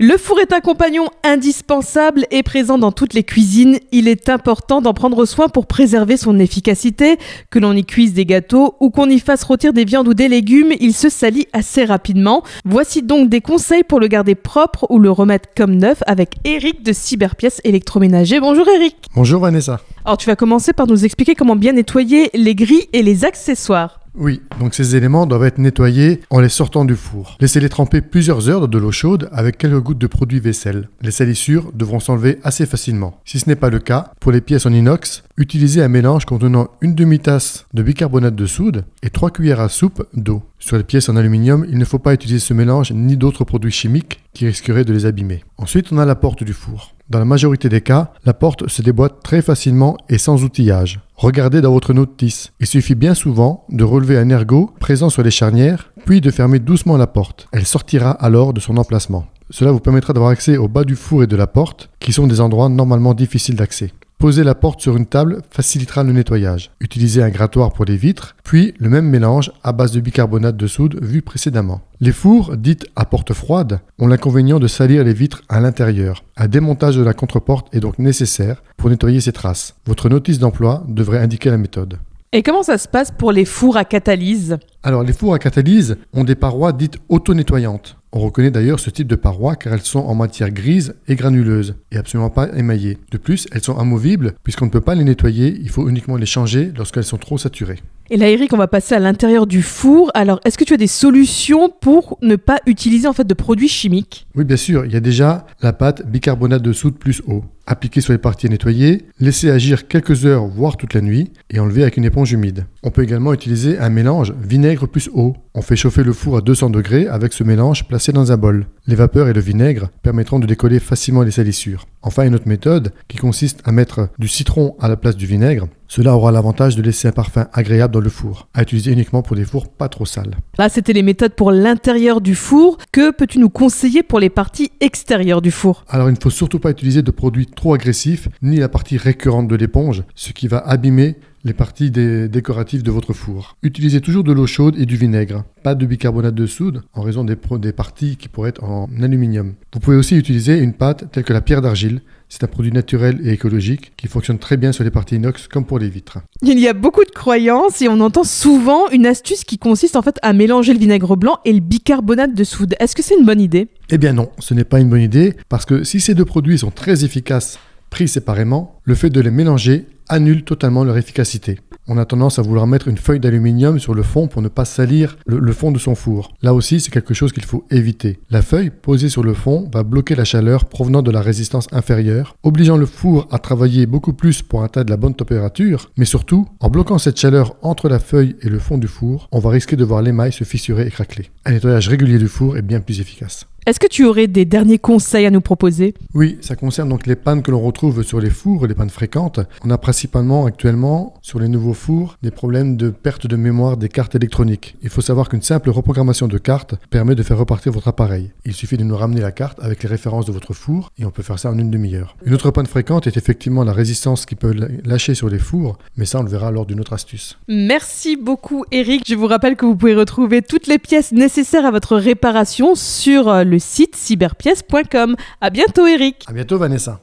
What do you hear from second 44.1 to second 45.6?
qui risqueraient de les abîmer.